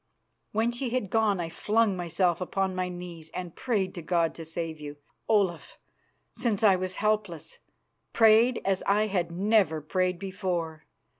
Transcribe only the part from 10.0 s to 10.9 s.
before.